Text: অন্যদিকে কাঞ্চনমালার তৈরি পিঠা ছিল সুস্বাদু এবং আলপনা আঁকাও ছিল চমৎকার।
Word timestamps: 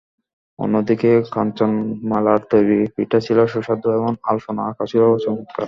অন্যদিকে 0.59 1.11
কাঞ্চনমালার 1.31 2.41
তৈরি 2.51 2.79
পিঠা 2.95 3.19
ছিল 3.19 3.37
সুস্বাদু 3.45 3.87
এবং 3.91 4.11
আলপনা 4.23 4.61
আঁকাও 4.69 4.89
ছিল 4.91 5.03
চমৎকার। 5.23 5.59